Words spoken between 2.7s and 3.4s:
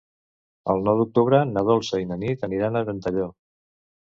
a Ventalló.